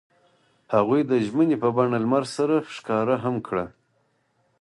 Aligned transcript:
هغوی 0.75 1.01
د 1.05 1.11
ژمنې 1.25 1.55
په 1.63 1.69
بڼه 1.75 1.97
لمر 2.03 2.23
سره 2.35 2.55
ښکاره 2.75 3.15
هم 3.23 3.35
کړه. 3.47 3.65